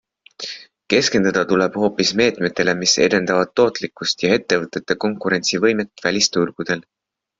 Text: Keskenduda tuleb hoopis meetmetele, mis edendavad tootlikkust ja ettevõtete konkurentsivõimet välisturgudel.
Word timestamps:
Keskenduda 0.93 1.41
tuleb 1.51 1.75
hoopis 1.81 2.13
meetmetele, 2.21 2.75
mis 2.79 2.95
edendavad 3.09 3.53
tootlikkust 3.61 4.25
ja 4.29 4.33
ettevõtete 4.39 4.97
konkurentsivõimet 5.07 6.07
välisturgudel. 6.09 6.83